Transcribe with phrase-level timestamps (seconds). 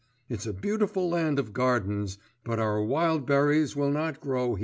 [0.29, 4.59] It's a beautiful land of gardens but our wild berries will not grow here.